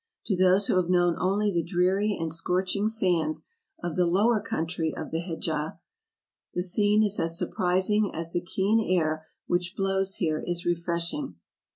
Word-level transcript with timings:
To 0.25 0.35
those 0.35 0.65
who 0.65 0.77
have 0.77 0.89
known 0.89 1.15
only 1.19 1.51
the 1.51 1.61
dreary 1.61 2.17
and 2.19 2.31
scorching 2.33 2.87
sands 2.87 3.43
of 3.83 3.95
the 3.95 4.07
lower 4.07 4.41
country 4.41 4.91
of 4.97 5.11
the 5.11 5.19
Hedjah, 5.19 5.77
the 6.55 6.63
scene 6.63 7.03
is 7.03 7.19
as 7.19 7.37
surpris 7.39 7.87
ing 7.91 8.09
as 8.11 8.31
the 8.33 8.41
keen 8.41 8.79
air 8.99 9.27
which 9.45 9.75
blows 9.75 10.15
here 10.15 10.39
is 10.43 10.65
refreshing. 10.65 11.35